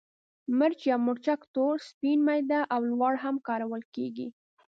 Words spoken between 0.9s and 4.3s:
مرچک تور، سپین، میده او لواړ هم کارول کېږي.